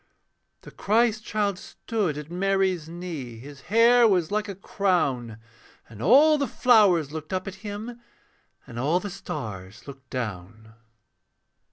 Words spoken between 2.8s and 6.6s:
knee, His hair was like a crown, And all the